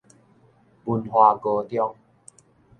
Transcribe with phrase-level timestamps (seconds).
[0.85, 1.95] 文華高中